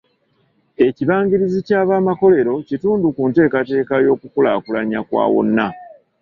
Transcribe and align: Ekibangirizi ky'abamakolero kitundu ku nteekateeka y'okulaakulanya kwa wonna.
Ekibangirizi 0.87 1.59
ky'abamakolero 1.67 2.53
kitundu 2.69 3.05
ku 3.15 3.21
nteekateeka 3.29 3.93
y'okulaakulanya 4.05 4.99
kwa 5.07 5.23
wonna. 5.33 5.67